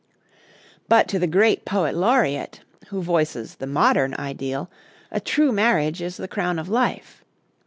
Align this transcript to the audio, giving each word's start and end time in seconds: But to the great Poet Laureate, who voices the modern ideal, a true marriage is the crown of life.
But 0.89 1.07
to 1.09 1.19
the 1.19 1.27
great 1.27 1.63
Poet 1.63 1.93
Laureate, 1.95 2.61
who 2.87 3.03
voices 3.03 3.57
the 3.57 3.67
modern 3.67 4.15
ideal, 4.15 4.67
a 5.11 5.19
true 5.19 5.51
marriage 5.51 6.01
is 6.01 6.17
the 6.17 6.27
crown 6.27 6.57
of 6.57 6.67
life. 6.69 7.23